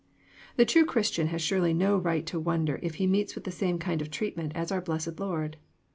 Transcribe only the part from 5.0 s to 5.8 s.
Lord.